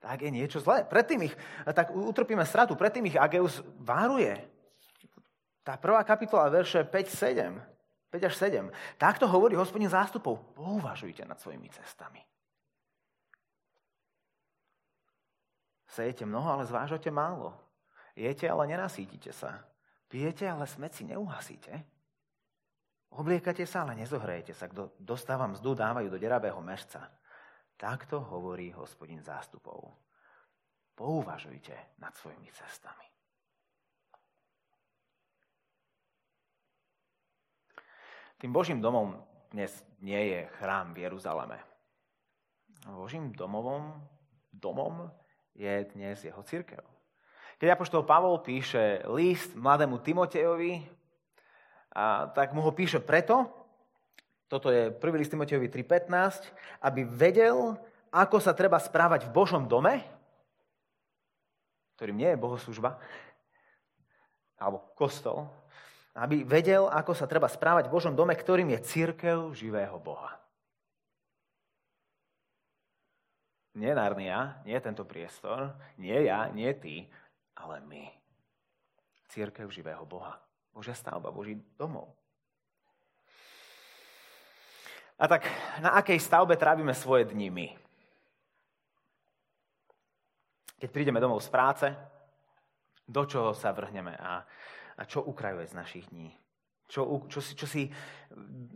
[0.00, 0.84] tak je niečo zlé.
[0.88, 1.34] Predtým ich,
[1.68, 4.36] tak utrpíme stratu, predtým ich Ageus váruje.
[5.60, 7.58] Tá prvá kapitola, verše 5, 7,
[8.14, 8.70] 5 až 7.
[8.96, 10.54] Takto hovorí hospodin zástupov.
[10.54, 12.22] Pouvažujte nad svojimi cestami.
[15.90, 17.56] Sejete mnoho, ale zvážate málo.
[18.16, 19.64] Jete, ale nenasítite sa.
[20.08, 21.95] Pijete, ale smet si neuhasíte.
[23.14, 24.66] Obliekate sa, ale nezohrejete sa.
[24.66, 27.06] Kto dostáva mzdu, dávajú do deravého mešca.
[27.76, 29.92] Takto hovorí hospodin zástupov.
[30.96, 33.06] Pouvažujte nad svojimi cestami.
[38.36, 39.16] Tým Božím domom
[39.52, 39.72] dnes
[40.04, 41.56] nie je chrám v Jeruzaleme.
[42.84, 43.96] Božím domovom,
[44.52, 45.08] domom
[45.56, 46.84] je dnes jeho církev.
[47.56, 50.84] Keď apoštol Pavol píše list mladému Timotejovi,
[51.96, 53.48] a tak mu ho píše preto,
[54.52, 55.00] toto je 1.
[55.16, 56.52] list Timotejovi 3.15,
[56.84, 57.72] aby vedel,
[58.12, 60.04] ako sa treba správať v Božom dome,
[61.96, 63.00] ktorým nie je bohoslužba,
[64.60, 65.48] alebo kostol,
[66.12, 70.36] aby vedel, ako sa treba správať v Božom dome, ktorým je církev živého Boha.
[73.76, 77.08] Nie Narnia, nie tento priestor, nie ja, nie ty,
[77.56, 78.04] ale my.
[79.32, 80.45] Církev živého Boha.
[80.76, 82.12] Božia stavba, Boží domov.
[85.16, 85.48] A tak
[85.80, 87.66] na akej stavbe trávime svoje dni my?
[90.76, 91.86] Keď prídeme domov z práce,
[93.08, 94.44] do čoho sa vrhneme a,
[95.00, 96.28] a čo ukrajuje z našich dní?
[96.92, 97.88] Čo, čo, si, čo, si,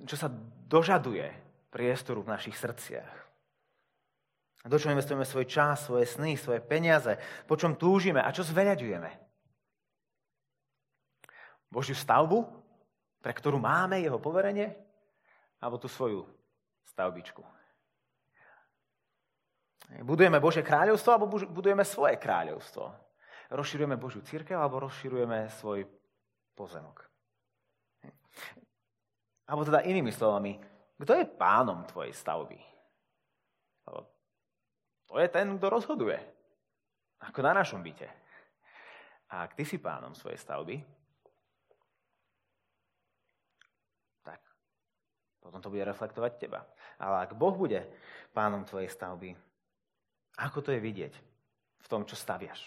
[0.08, 0.32] čo sa
[0.64, 1.28] dožaduje
[1.68, 3.12] priestoru v našich srdciach?
[4.64, 7.20] Do čoho investujeme svoj čas, svoje sny, svoje peniaze?
[7.44, 9.29] Po čom túžime a čo zveľaďujeme?
[11.70, 12.44] Božiu stavbu,
[13.22, 14.74] pre ktorú máme jeho poverenie,
[15.62, 16.26] alebo tú svoju
[16.90, 17.40] stavbičku.
[20.02, 22.90] Budujeme Božie kráľovstvo, alebo budujeme svoje kráľovstvo.
[23.50, 25.86] Rozširujeme Božiu církev, alebo rozširujeme svoj
[26.54, 27.06] pozemok.
[29.50, 30.58] Alebo teda inými slovami,
[30.94, 32.58] kto je pánom tvojej stavby?
[35.10, 36.18] To je ten, kto rozhoduje.
[37.18, 38.06] Ako na našom byte.
[39.34, 40.78] A ak ty si pánom svojej stavby,
[45.40, 46.68] Potom to bude reflektovať teba.
[47.00, 47.88] Ale ak Boh bude
[48.36, 49.32] pánom tvojej stavby,
[50.36, 51.12] ako to je vidieť
[51.80, 52.60] v tom, čo staviaš?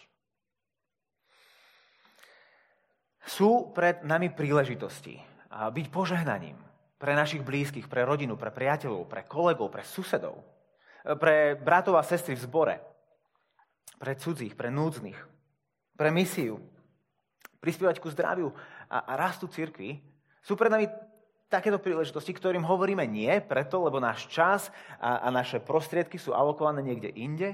[3.24, 5.16] Sú pred nami príležitosti
[5.48, 6.60] byť požehnaním
[7.00, 10.44] pre našich blízkych, pre rodinu, pre priateľov, pre kolegov, pre susedov,
[11.20, 12.76] pre bratov a sestry v zbore,
[13.96, 15.20] pre cudzích, pre núdznych,
[15.96, 16.60] pre misiu,
[17.64, 18.52] prispievať ku zdraviu
[18.92, 20.04] a, a rastu cirkvi,
[20.44, 20.88] sú pred nami
[21.54, 26.82] takéto príležitosti, ktorým hovoríme nie, preto, lebo náš čas a, a naše prostriedky sú alokované
[26.82, 27.54] niekde inde,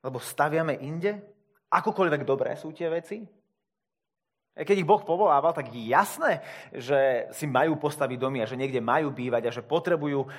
[0.00, 1.20] lebo staviame inde,
[1.68, 3.20] akokoľvek dobré sú tie veci.
[4.56, 6.40] Keď ich Boh povolával, tak je jasné,
[6.72, 10.30] že si majú postaviť domy a že niekde majú bývať a že potrebujú uh,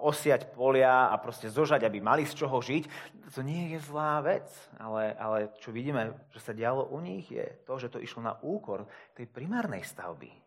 [0.00, 2.88] osiať polia a proste zožať, aby mali z čoho žiť.
[3.36, 4.48] To nie je zlá vec,
[4.80, 8.40] ale, ale čo vidíme, že sa dialo u nich, je to, že to išlo na
[8.40, 10.41] úkor tej primárnej stavby.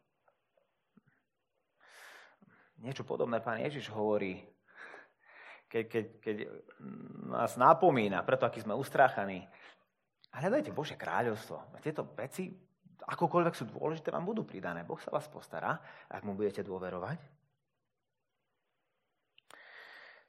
[2.80, 4.44] Niečo podobné pán Ježiš hovorí,
[5.72, 6.36] keď, keď, keď
[7.32, 9.48] nás napomína, preto aký sme ustráchaní.
[10.36, 11.80] Hľadajte Bože kráľovstvo.
[11.80, 12.52] Tieto veci
[13.06, 14.84] akokoľvek sú dôležité, vám budú pridané.
[14.84, 17.20] Boh sa vás postará, ak mu budete dôverovať.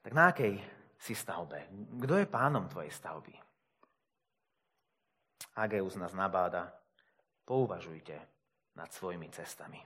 [0.06, 0.62] Tak na akej
[1.02, 1.66] si stavbe?
[1.98, 3.35] Kto je pánom tvojej stavby?
[5.56, 6.68] Ageus nás nabáda,
[7.48, 8.14] pouvažujte
[8.76, 9.80] nad svojimi cestami.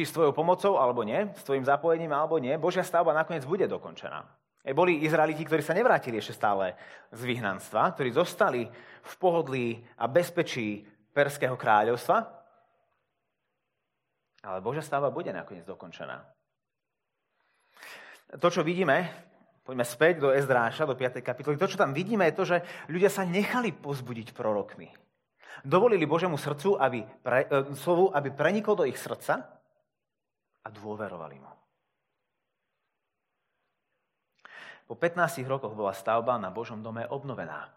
[0.00, 3.68] Či s tvojou pomocou alebo nie, s tvojim zapojením alebo nie, Božia stavba nakoniec bude
[3.68, 4.24] dokončená.
[4.64, 6.72] E, boli Izraeliti, ktorí sa nevrátili ešte stále
[7.12, 8.64] z vyhnanstva, ktorí zostali
[9.04, 12.16] v pohodlí a bezpečí Perského kráľovstva,
[14.40, 16.24] ale Božia stáva bude nakoniec dokončená.
[18.40, 19.04] To, čo vidíme,
[19.68, 21.20] poďme späť do Ezdráša, do 5.
[21.20, 24.88] kapitoly, to, čo tam vidíme, je to, že ľudia sa nechali pozbudiť prorokmi.
[25.60, 29.59] Dovolili Božemu srdcu, aby, pre, e, slovu, aby prenikol do ich srdca
[30.64, 31.52] a dôverovali mu.
[34.90, 37.70] Po 15 rokoch bola stavba na Božom dome obnovená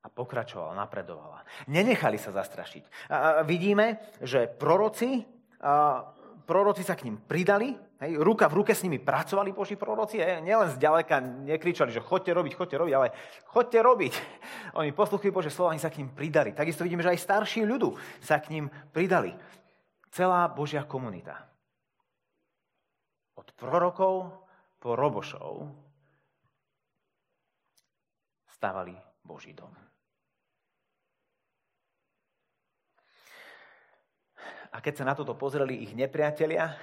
[0.00, 1.44] a pokračovala, napredovala.
[1.72, 3.08] Nenechali sa zastrašiť.
[3.08, 5.24] A vidíme, že proroci,
[5.60, 6.04] a
[6.44, 10.44] proroci sa k ním pridali, hej, ruka v ruke s nimi pracovali Boží proroci, hej,
[10.44, 13.12] nielen zďaleka nekričali, že chodte robiť, chodte robiť, ale
[13.48, 14.12] chodte robiť.
[14.80, 16.52] Oni posluchujú Bože slova, oni sa k ním pridali.
[16.52, 19.32] Takisto vidíme, že aj starší ľudu sa k ním pridali.
[20.12, 21.49] Celá Božia komunita.
[23.40, 24.28] Od prorokov
[24.76, 25.64] po robošov
[28.52, 28.92] stavali
[29.24, 29.72] Boží dom.
[34.70, 36.76] A keď sa na toto pozreli ich nepriatelia,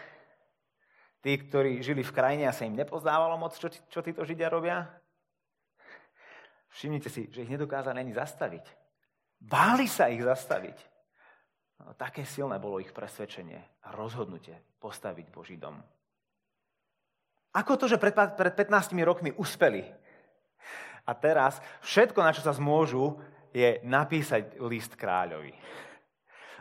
[1.22, 4.90] tí, ktorí žili v krajine a sa im nepozdávalo moc, čo, čo títo Židia robia,
[6.74, 8.66] všimnite si, že ich nedokázali ani zastaviť.
[9.38, 10.78] Báli sa ich zastaviť.
[11.86, 15.78] No, také silné bolo ich presvedčenie a rozhodnutie postaviť Boží dom.
[17.58, 19.82] Ako to, že pred, pred 15 rokmi uspeli
[21.08, 23.18] a teraz všetko, na čo sa zmôžu,
[23.50, 25.56] je napísať list kráľovi.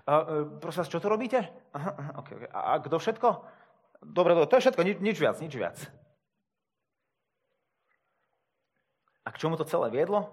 [0.07, 1.43] Uh, prosím vás, čo to robíte?
[1.75, 2.49] Aha, aha, okay, okay.
[2.55, 3.29] A kto všetko?
[4.07, 5.77] Dobre, dobre, to je všetko, nič, nič viac, nič viac.
[9.27, 10.31] A k čomu to celé viedlo?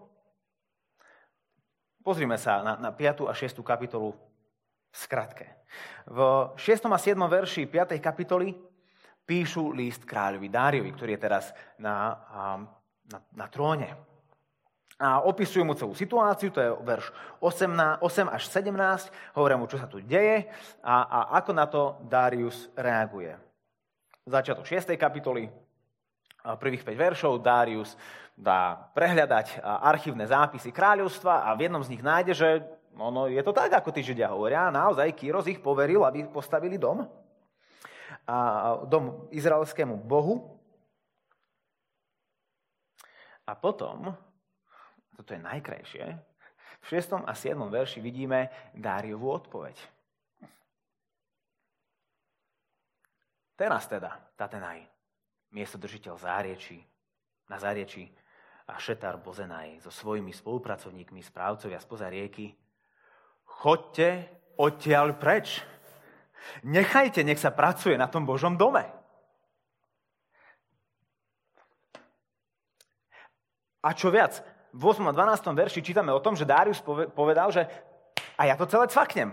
[2.05, 3.25] Pozrime sa na, na 5.
[3.25, 3.65] a 6.
[3.65, 5.49] kapitolu v skratke.
[6.05, 6.85] V 6.
[6.85, 7.17] a 7.
[7.17, 7.97] verši 5.
[7.97, 8.53] kapitoly
[9.23, 12.19] píšu list kráľovi Dáriovi, ktorý je teraz na
[13.09, 13.93] na, na tróne.
[15.01, 19.81] A opisujú mu celú situáciu, to je verš 8, 8 až 17, hovoria mu, čo
[19.81, 20.47] sa tu deje
[20.85, 23.35] a, a ako na to Darius reaguje.
[24.23, 24.95] Začiatok 6.
[24.95, 25.51] kapitoly,
[26.61, 27.97] prvých 5 veršov, Darius
[28.37, 32.49] dá prehľadať archívne zápisy kráľovstva a v jednom z nich nájde, že
[32.93, 34.69] ono je to tak, ako tí Židia hovoria.
[34.69, 37.09] Naozaj Kýros ich poveril, aby postavili dom.
[38.23, 40.59] A dom izraelskému bohu.
[43.43, 44.15] A potom,
[45.19, 46.05] toto je najkrajšie,
[46.83, 47.23] v 6.
[47.23, 47.55] a 7.
[47.71, 49.75] verši vidíme Dáriovú odpoveď.
[53.55, 54.83] Teraz teda, Tatenaj,
[55.53, 56.83] držiteľ záriečí,
[57.47, 58.09] na záriečí
[58.67, 62.55] a Šetar Bozenaj so svojimi spolupracovníkmi, správcovia spoza rieky,
[63.43, 65.61] chodte odtiaľ preč.
[66.63, 68.83] Nechajte, nech sa pracuje na tom Božom dome.
[73.83, 74.39] A čo viac,
[74.71, 75.03] v 8.
[75.05, 75.53] a 12.
[75.53, 76.79] verši čítame o tom, že Darius
[77.13, 77.67] povedal, že
[78.39, 79.29] a ja to celé cvaknem.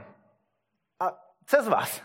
[1.00, 2.02] A cez vás.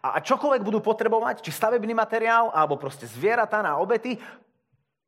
[0.00, 4.16] A čokoľvek budú potrebovať, či stavebný materiál, alebo proste zvieratá na obety,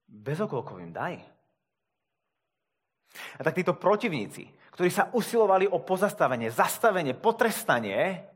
[0.04, 1.16] bez okolkov im daj.
[3.38, 8.31] A tak títo protivníci, ktorí sa usilovali o pozastavenie, zastavenie, potrestanie,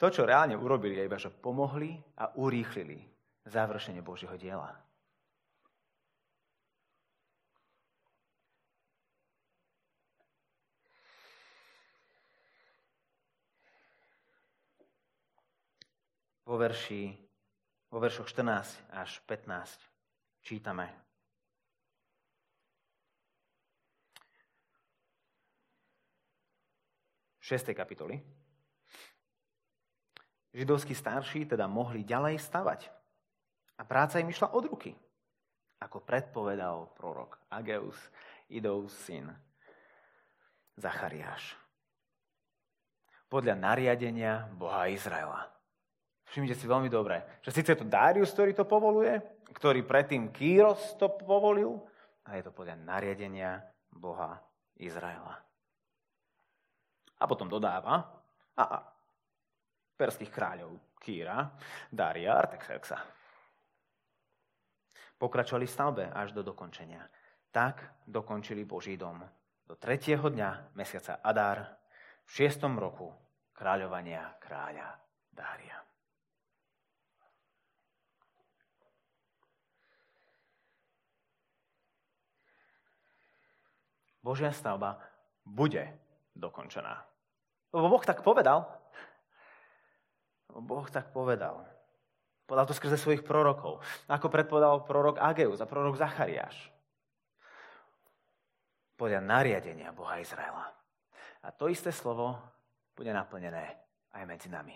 [0.00, 3.04] to, čo reálne urobili, je iba, že pomohli a urýchlili
[3.44, 4.72] završenie Božieho diela.
[16.50, 17.14] vo, verši,
[17.94, 19.86] vo veršoch 14 až 15
[20.42, 20.90] čítame.
[27.38, 27.70] V 6.
[27.70, 28.39] kapitoli.
[30.50, 32.90] Židovskí starší teda mohli ďalej stavať.
[33.78, 34.92] A práca im išla od ruky.
[35.80, 37.96] ako predpovedal prorok Ageus,
[38.52, 39.32] Idov syn
[40.76, 41.56] Zachariáš.
[43.32, 45.48] Podľa nariadenia Boha Izraela.
[46.28, 49.18] Všimnite si veľmi dobre, že síce je to Darius, ktorý to povoluje,
[49.56, 51.80] ktorý predtým Kýros to povolil,
[52.28, 54.38] a je to podľa nariadenia Boha
[54.78, 55.42] Izraela.
[57.18, 58.06] A potom dodáva,
[58.54, 58.78] a, a
[60.00, 61.44] perských kráľov Kýra,
[61.92, 62.96] Daria, Artaxerxa.
[65.20, 67.04] Pokračovali v stavbe až do dokončenia.
[67.52, 69.20] Tak dokončili Boží dom
[69.68, 71.76] do tretieho dňa mesiaca Adar
[72.24, 73.12] v šiestom roku
[73.52, 74.96] kráľovania kráľa
[75.28, 75.76] Dária.
[84.24, 85.00] Božia stavba
[85.44, 85.84] bude
[86.36, 87.04] dokončená.
[87.72, 88.79] Lebo Boh tak povedal.
[90.50, 91.62] Lebo Boh tak povedal.
[92.42, 93.78] Povedal to skrze svojich prorokov.
[94.10, 96.58] Ako predpovedal prorok Ageus a prorok Zachariáš.
[98.98, 100.66] Podľa nariadenia Boha Izraela.
[101.46, 102.34] A to isté slovo
[102.98, 103.78] bude naplnené
[104.10, 104.74] aj medzi nami.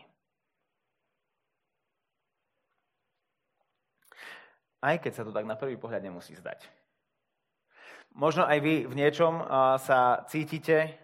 [4.79, 6.71] Aj keď sa to tak na prvý pohľad nemusí zdať.
[8.15, 9.43] Možno aj vy v niečom
[9.83, 10.95] sa cítite,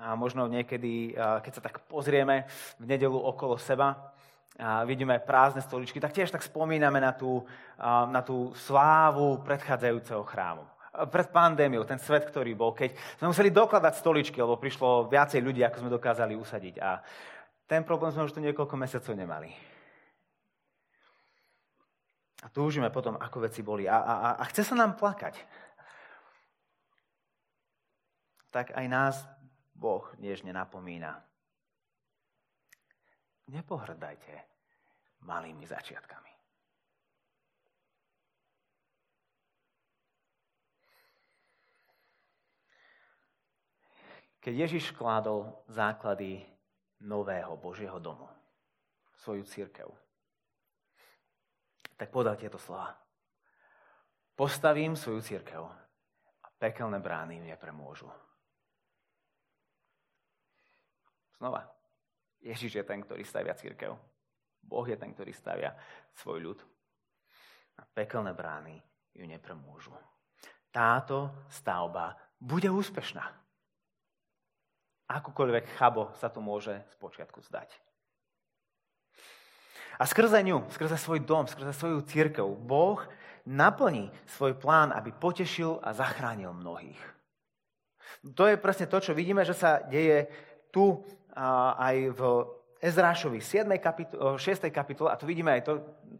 [0.00, 2.48] a možno niekedy, keď sa tak pozrieme
[2.80, 4.13] v nedelu okolo seba,
[4.54, 7.42] a vidíme prázdne stoličky, tak tiež tak spomíname na tú,
[8.10, 10.62] na tú slávu predchádzajúceho chrámu.
[11.10, 15.66] Pred pandémiou, ten svet, ktorý bol, keď sme museli dokladať stoličky, lebo prišlo viacej ľudí,
[15.66, 16.78] ako sme dokázali usadiť.
[16.78, 17.02] A
[17.66, 19.50] ten problém sme už tu niekoľko mesiacov nemali.
[22.44, 23.90] A túžime potom, ako veci boli.
[23.90, 25.34] A, a, a chce sa nám plakať
[28.54, 29.18] tak aj nás
[29.74, 31.18] Boh nežne napomína.
[33.48, 34.34] Nepohrdajte
[35.24, 36.32] malými začiatkami.
[44.44, 46.44] Keď Ježiš kládol základy
[47.00, 48.28] nového Božieho domu,
[49.16, 49.88] svoju církev,
[51.96, 52.92] tak podal tieto slova.
[54.36, 55.64] Postavím svoju církev
[56.44, 58.10] a pekelné brány im nepremôžu.
[61.40, 61.64] Znova,
[62.44, 63.96] Ježiš je ten, ktorý stavia církev.
[64.60, 65.72] Boh je ten, ktorý stavia
[66.12, 66.58] svoj ľud.
[67.80, 68.76] A pekelné brány
[69.16, 69.96] ju nepremôžu.
[70.68, 73.24] Táto stavba bude úspešná.
[75.08, 77.72] Akúkoľvek chabo sa to môže počiatku zdať.
[79.94, 82.98] A skrze ňu, skrze svoj dom, skrze svoju církev, Boh
[83.46, 86.98] naplní svoj plán, aby potešil a zachránil mnohých.
[88.34, 90.26] To je presne to, čo vidíme, že sa deje
[90.74, 91.04] tu
[91.78, 92.20] aj v
[92.84, 93.66] Ezrášovi 7.
[93.80, 94.68] Kapitole, 6.
[94.68, 95.72] kapitole a tu vidíme, aj to,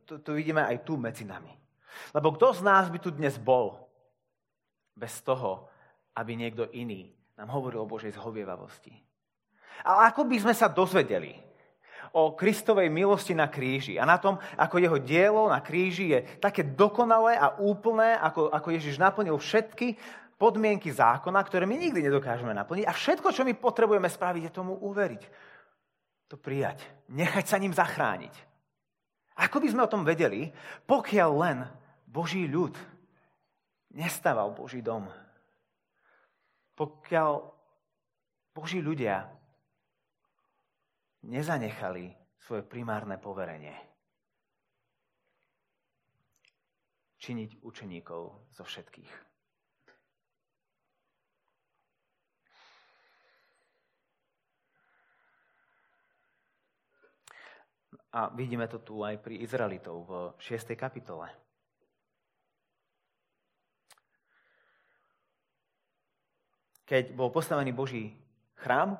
[0.09, 1.53] tu, tu vidíme aj tu medzi nami.
[2.11, 3.79] Lebo kto z nás by tu dnes bol
[4.97, 5.71] bez toho,
[6.19, 8.95] aby niekto iný nám hovoril o Božej zhovievavosti?
[9.85, 11.35] Ale ako by sme sa dozvedeli
[12.15, 16.63] o Kristovej milosti na kríži a na tom, ako jeho dielo na kríži je také
[16.63, 19.99] dokonalé a úplné, ako, ako Ježiš naplnil všetky
[20.39, 22.87] podmienky zákona, ktoré my nikdy nedokážeme naplniť.
[22.87, 25.23] A všetko, čo my potrebujeme spraviť, je tomu uveriť.
[26.31, 26.87] To prijať.
[27.11, 28.35] Nechať sa ním zachrániť.
[29.35, 30.55] Ako by sme o tom vedeli,
[30.87, 31.59] pokiaľ len
[32.07, 32.79] Boží ľud
[33.91, 35.11] nestával Boží dom.
[36.79, 37.43] Pokiaľ
[38.55, 39.27] Boží ľudia
[41.25, 43.73] nezanechali svoje primárne poverenie.
[47.17, 49.13] Činiť učeníkov zo všetkých.
[58.15, 60.79] A vidíme to tu aj pri Izraelitov v 6.
[60.79, 61.27] kapitole.
[66.85, 68.13] Keď bol postavený Boží
[68.55, 68.95] chrám,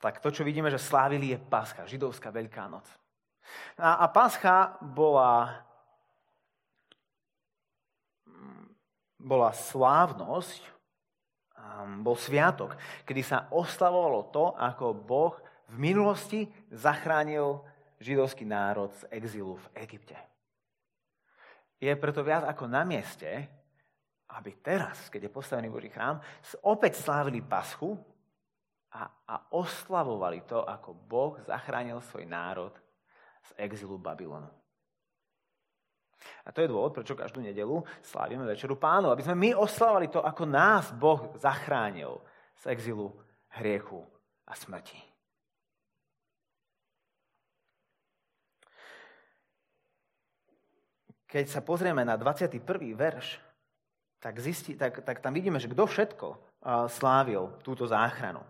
[0.00, 2.84] tak to, čo vidíme, že slávili, je Pascha, židovská Veľká noc.
[3.80, 5.64] A, a Pascha bola,
[9.16, 10.76] bola slávnosť,
[12.00, 15.34] bol sviatok, kedy sa oslavovalo to, ako Boh
[15.66, 17.58] v minulosti zachránil
[17.98, 20.16] židovský národ z exilu v Egypte.
[21.76, 23.28] Je preto viac ako na mieste,
[24.32, 26.20] aby teraz, keď je postavený Boží chrám,
[26.64, 27.96] opäť slávili paschu
[28.96, 32.72] a, a oslavovali to, ako Boh zachránil svoj národ
[33.44, 34.48] z exilu Babylonu.
[36.42, 40.24] A to je dôvod, prečo každú nedelu slávime Večeru pánu, aby sme my oslavovali to,
[40.24, 42.24] ako nás Boh zachránil
[42.56, 43.12] z exilu
[43.52, 44.00] hriechu
[44.48, 45.16] a smrti.
[51.26, 52.64] keď sa pozrieme na 21.
[52.96, 53.36] verš,
[54.22, 56.28] tak, zistí, tak, tak tam vidíme, že kto všetko
[56.88, 58.40] slávil túto záchranu.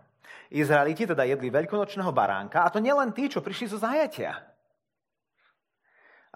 [0.53, 4.35] Izraeliti teda jedli veľkonočného baránka, a to nielen tí, čo prišli zo zajatia,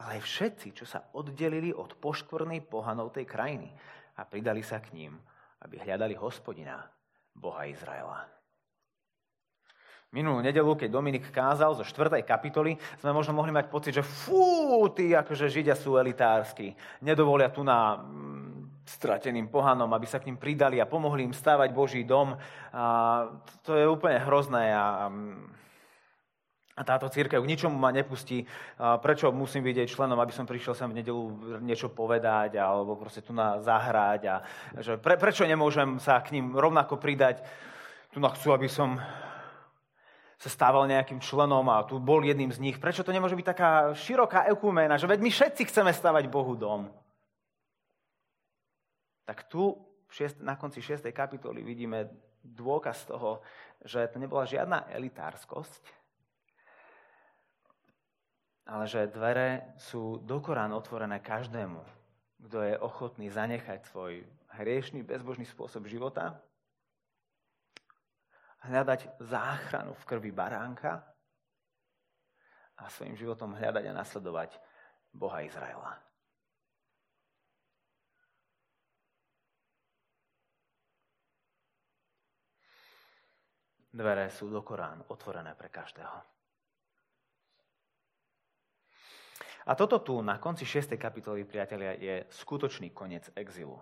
[0.01, 3.69] ale aj všetci, čo sa oddelili od poškvrnej pohanov tej krajiny
[4.17, 5.13] a pridali sa k ním,
[5.61, 6.81] aby hľadali hospodina,
[7.31, 8.27] Boha Izraela.
[10.11, 12.19] Minulú nedelu, keď Dominik kázal zo 4.
[12.27, 16.75] kapitoly, sme možno mohli mať pocit, že fú, tí akože Židia sú elitársky.
[16.99, 17.95] Nedovolia tu na
[18.85, 22.37] strateným pohanom, aby sa k ním pridali a pomohli im stávať Boží dom.
[22.73, 22.83] A
[23.61, 25.09] to je úplne hrozné a,
[26.75, 28.45] a táto církev k ničomu ma nepustí.
[28.81, 31.23] A prečo musím jej členom, aby som prišiel sem v nedelu
[31.61, 34.21] niečo povedať alebo proste tu na zahrať.
[34.27, 34.35] A,
[34.81, 37.45] že pre, prečo nemôžem sa k ním rovnako pridať?
[38.11, 38.99] Tu chcú, aby som
[40.41, 42.81] sa stával nejakým členom a tu bol jedným z nich.
[42.81, 46.89] Prečo to nemôže byť taká široká ekuména, že veď my všetci chceme stavať Bohu dom?
[49.25, 49.77] Tak tu
[50.43, 51.07] na konci 6.
[51.15, 52.11] kapitoly vidíme
[52.43, 53.39] dôkaz toho,
[53.85, 55.83] že to nebola žiadna elitárskosť,
[58.67, 61.79] ale že dvere sú dokorán otvorené každému,
[62.49, 64.25] kto je ochotný zanechať svoj
[64.57, 66.41] hriešný, bezbožný spôsob života
[68.61, 71.01] hľadať záchranu v krvi baránka
[72.77, 74.57] a svojim životom hľadať a nasledovať
[75.13, 76.10] Boha Izraela.
[83.91, 86.15] Dvere sú do Korán otvorené pre každého.
[89.67, 90.95] A toto tu na konci 6.
[90.95, 93.77] kapitoly, priatelia, je skutočný koniec exilu.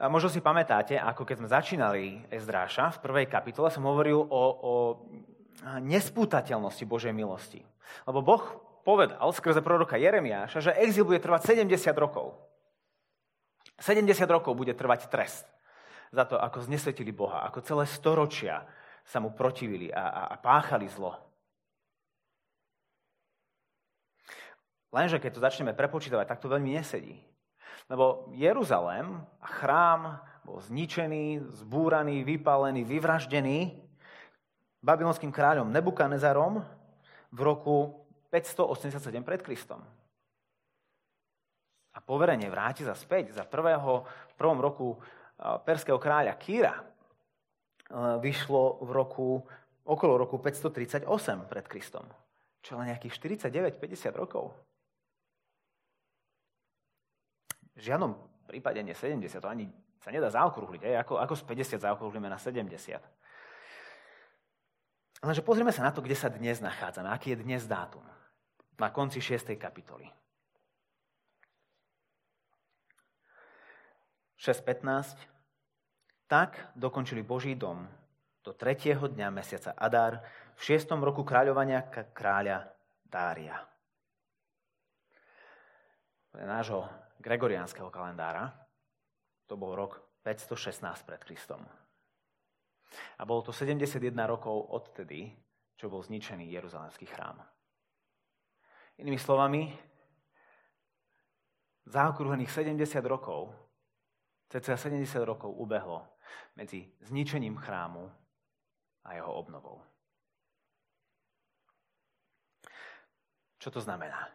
[0.00, 4.42] A možno si pamätáte, ako keď sme začínali Ezdráša v prvej kapitole, som hovoril o,
[4.64, 4.74] o
[5.78, 7.62] nespútateľnosti Božej milosti.
[8.08, 8.42] Lebo Boh
[8.82, 12.34] povedal skrze proroka Jeremiáša, že exil bude trvať 70 rokov.
[13.78, 15.46] 70 rokov bude trvať trest
[16.12, 18.68] za to, ako znesvetili Boha, ako celé storočia
[19.02, 21.16] sa mu protivili a, a, a páchali zlo.
[24.92, 27.16] Lenže keď to začneme prepočítavať, tak to veľmi nesedí.
[27.88, 29.08] Lebo Jeruzalém
[29.40, 33.80] a chrám bol zničený, zbúraný, vypálený, vyvraždený
[34.84, 36.60] babylonským kráľom Nebukanezarom
[37.32, 39.80] v roku 587 pred Kristom.
[41.92, 44.04] A poverenie vráti sa späť za prvého,
[44.36, 44.86] prvom roku
[45.42, 46.74] perského kráľa Kýra
[48.22, 49.28] vyšlo v roku,
[49.84, 51.04] okolo roku 538
[51.50, 52.06] pred Kristom.
[52.62, 53.18] Čo len nejakých
[53.74, 54.54] 49-50 rokov.
[57.74, 58.14] V žiadnom
[58.46, 59.66] prípade nie 70, to ani
[59.98, 61.02] sa nedá zaokrúhliť.
[61.02, 61.42] Ako, ako z
[61.78, 63.02] 50 zaokrúhlime na 70.
[65.22, 67.10] Lenže pozrieme sa na to, kde sa dnes nachádzame.
[67.10, 68.02] Aký je dnes dátum?
[68.78, 69.54] Na konci 6.
[69.54, 70.10] kapitoly.
[74.42, 75.31] 6.15.
[76.32, 77.84] Tak dokončili Boží dom
[78.40, 80.24] do tretieho dňa mesiaca Adar
[80.56, 82.72] v šiestom roku kráľovania kráľa
[83.04, 83.60] Dária.
[86.32, 86.88] Je nášho
[87.20, 88.48] gregoriánskeho kalendára.
[89.44, 91.60] To bol rok 516 pred Kristom.
[93.20, 95.36] A bolo to 71 rokov odtedy,
[95.76, 97.44] čo bol zničený Jeruzalemský chrám.
[98.96, 99.68] Inými slovami,
[101.92, 103.52] zaokrúhlených 70 rokov,
[104.48, 106.12] cca 70 rokov ubehlo
[106.56, 108.10] medzi zničením chrámu
[109.04, 109.82] a jeho obnovou.
[113.62, 114.26] Čo to znamená?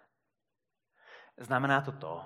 [1.37, 2.23] Znamená to to,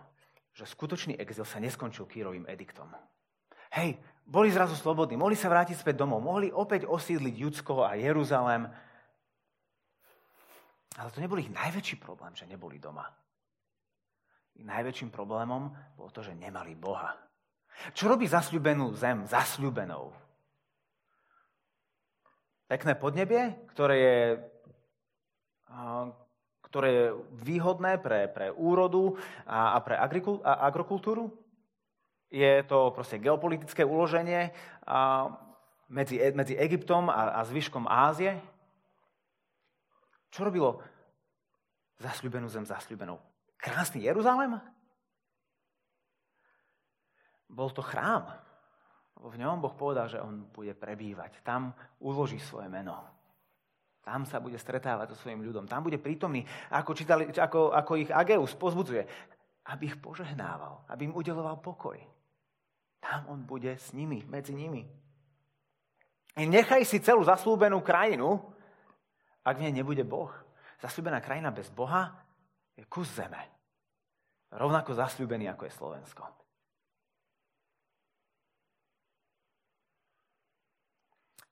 [0.53, 2.93] že skutočný exil sa neskončil Kýrovým ediktom.
[3.71, 3.97] Hej,
[4.27, 8.67] boli zrazu slobodní, mohli sa vrátiť späť domov, mohli opäť osídliť Judsko a Jeruzalém.
[10.99, 13.07] Ale to nebol ich najväčší problém, že neboli doma.
[14.59, 17.15] Ich najväčším problémom bolo to, že nemali Boha.
[17.97, 20.13] Čo robí zasľubenú zem zasľubenou?
[22.71, 24.17] Pekné podnebie, ktoré je
[26.71, 27.05] ktoré je
[27.43, 29.99] výhodné pre, pre úrodu a, a pre
[30.39, 31.27] agrokultúru.
[32.31, 34.55] Je to proste geopolitické uloženie
[34.87, 35.27] a
[35.91, 38.39] medzi, medzi Egyptom a, a zvyškom Ázie.
[40.31, 40.79] Čo robilo
[41.99, 43.19] zasľubenú zem zasľubenou?
[43.59, 44.55] Krásny Jeruzalém?
[47.51, 48.31] Bol to chrám.
[49.21, 51.43] V ňom Boh povedal, že on bude prebývať.
[51.45, 52.97] Tam uloží svoje meno.
[54.01, 55.69] Tam sa bude stretávať so svojím ľudom.
[55.69, 56.41] Tam bude prítomný,
[56.73, 59.05] ako, čítali, ako, ako ich Ageus pozbudzuje,
[59.69, 62.01] aby ich požehnával, aby im udeloval pokoj.
[62.97, 64.89] Tam on bude s nimi, medzi nimi.
[66.33, 68.41] Nechaj si celú zaslúbenú krajinu,
[69.45, 70.33] ak v nej nebude Boh.
[70.81, 72.09] Zaslúbená krajina bez Boha
[72.73, 73.37] je kus zeme.
[74.49, 76.40] Rovnako zasľúbený, ako je Slovensko.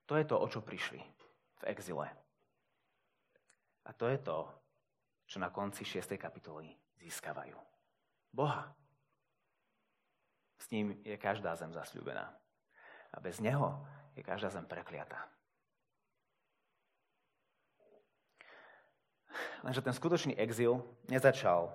[0.10, 0.98] To je to, o čo prišli
[1.62, 2.10] v exile.
[3.86, 4.50] A to je to,
[5.30, 6.18] čo na konci 6.
[6.18, 7.54] kapitoly získavajú.
[8.34, 8.74] Boha.
[10.58, 12.26] S ním je každá zem zasľúbená.
[13.14, 13.86] A bez neho
[14.18, 15.30] je každá zem prekliatá.
[19.62, 21.70] Lenže ten skutočný exil nezačal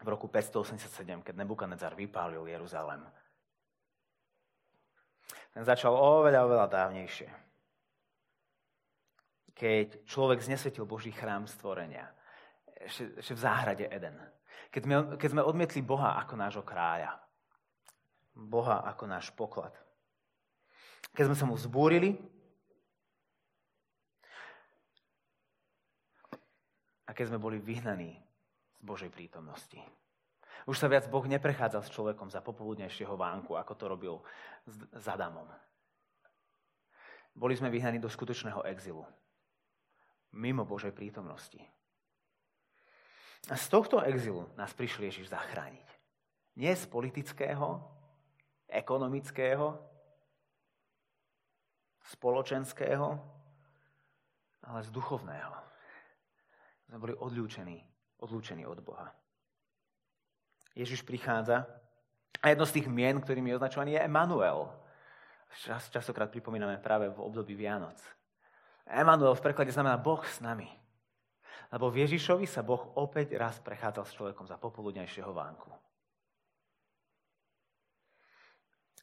[0.00, 3.00] v roku 587, keď Nebukadnezar vypálil Jeruzalem.
[5.50, 7.28] Ten začal oveľa, oveľa dávnejšie.
[9.54, 12.08] Keď človek znesvetil Boží chrám stvorenia.
[12.80, 14.16] Ešte, ešte v záhrade Eden.
[14.70, 17.18] Keď sme, keď sme odmietli Boha ako nášho kráľa.
[18.32, 19.74] Boha ako náš poklad.
[21.12, 22.14] Keď sme sa mu zbúrili
[27.04, 28.14] a keď sme boli vyhnaní
[28.78, 29.82] z Božej prítomnosti.
[30.68, 34.14] Už sa viac Boh neprechádzal s človekom za popoludnejšieho vánku, ako to robil
[34.68, 35.48] s Adamom.
[37.32, 39.06] Boli sme vyhnaní do skutočného exilu.
[40.36, 41.58] Mimo Božej prítomnosti.
[43.48, 45.88] A z tohto exilu nás prišiel Ježiš zachrániť.
[46.60, 47.80] Nie z politického,
[48.68, 49.80] ekonomického,
[52.04, 53.06] spoločenského,
[54.66, 55.54] ale z duchovného
[56.90, 57.80] sme boli odlúčení,
[58.18, 59.08] odlúčení od Boha.
[60.74, 61.66] Ježiš prichádza
[62.40, 64.70] a jedno z tých mien, ktorým je označovaný, je Emanuel.
[65.60, 67.98] Čas, častokrát pripomíname práve v období Vianoc.
[68.86, 70.70] Emanuel v preklade znamená Boh s nami.
[71.70, 75.70] Lebo v Ježišovi sa Boh opäť raz prechádzal s človekom za popoludnejšieho vánku.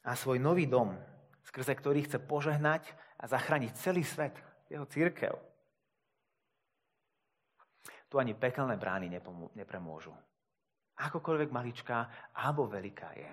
[0.04, 0.96] A svoj nový dom,
[1.44, 2.88] skrze ktorý chce požehnať
[3.20, 4.36] a zachrániť celý svet,
[4.68, 5.32] jeho církev,
[8.08, 9.12] tu ani pekelné brány
[9.52, 10.16] nepremôžu.
[10.98, 13.30] Akokoľvek maličká alebo veľká je.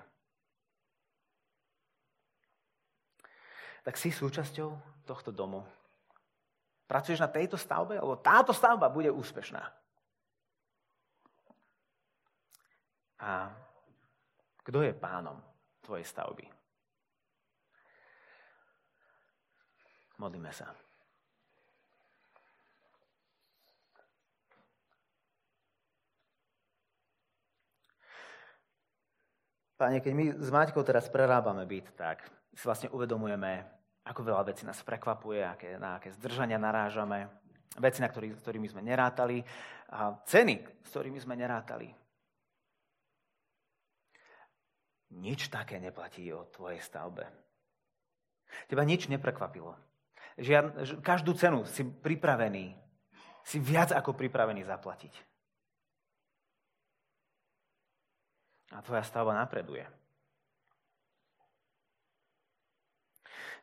[3.85, 4.69] Tak si súčasťou
[5.05, 5.65] tohto domu.
[6.85, 9.61] Pracuješ na tejto stavbe, alebo táto stavba bude úspešná.
[13.25, 13.49] A
[14.65, 15.41] kto je pánom
[15.81, 16.45] tvojej stavby?
[20.21, 20.84] Modlíme sa.
[29.75, 32.23] Pane, keď my s Maťkou teraz prerábame byt, tak
[32.55, 33.67] si vlastne uvedomujeme,
[34.07, 37.27] ako veľa vecí nás prekvapuje, aké, na aké zdržania narážame,
[37.75, 39.43] veci, na ktorý, s ktorými sme nerátali
[39.91, 41.91] a ceny, s ktorými sme nerátali.
[45.15, 47.27] Nič také neplatí o tvojej stavbe.
[48.71, 49.75] Teba nič neprekvapilo.
[50.39, 52.75] Žiad, každú cenu si pripravený,
[53.43, 55.34] si viac ako pripravený zaplatiť.
[58.75, 59.87] A tvoja stavba napreduje.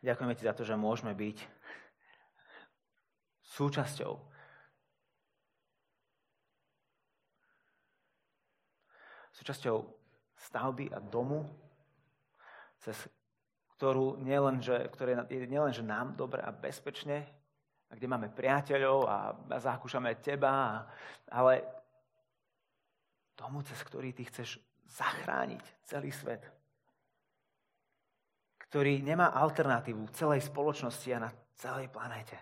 [0.00, 1.38] Ďakujeme ti za to, že môžeme byť
[3.52, 4.32] súčasťou
[9.32, 9.76] súčasťou
[10.38, 11.42] stavby a domu,
[12.78, 12.94] cez
[13.74, 17.26] ktorú nielen, že, ktoré je nielen, že nám dobre a bezpečne,
[17.90, 20.86] a kde máme priateľov a, a zakúšame teba,
[21.26, 21.66] ale
[23.34, 26.42] tomu, cez ktorý ty chceš zachrániť celý svet,
[28.68, 31.30] ktorý nemá alternatívu v celej spoločnosti a na
[31.60, 32.38] celej planéte.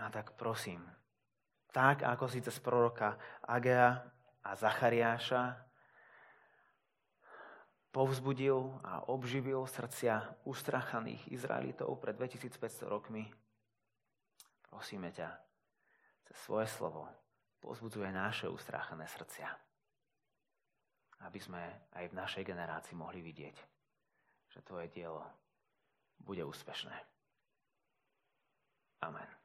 [0.00, 0.80] A tak prosím,
[1.70, 4.00] tak ako si cez proroka Agea
[4.42, 5.70] a Zachariáša
[7.90, 13.26] povzbudil a obživil srdcia ustrachaných Izraelitov pred 2500 rokmi,
[14.70, 15.28] prosíme ťa
[16.30, 17.10] cez svoje slovo
[17.60, 19.48] pozbudzuje naše ustráchané srdcia.
[21.20, 23.56] Aby sme aj v našej generácii mohli vidieť,
[24.50, 25.22] že tvoje dielo
[26.20, 26.96] bude úspešné.
[29.04, 29.39] Amen.